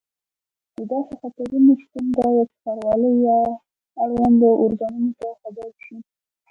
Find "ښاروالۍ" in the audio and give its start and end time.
2.61-3.15